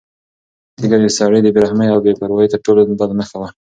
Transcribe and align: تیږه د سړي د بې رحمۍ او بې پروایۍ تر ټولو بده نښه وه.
تیږه 0.77 0.97
د 1.03 1.05
سړي 1.17 1.39
د 1.43 1.47
بې 1.53 1.59
رحمۍ 1.65 1.87
او 1.91 1.99
بې 2.05 2.11
پروایۍ 2.19 2.47
تر 2.51 2.59
ټولو 2.65 2.81
بده 2.99 3.15
نښه 3.19 3.37
وه. 3.41 3.49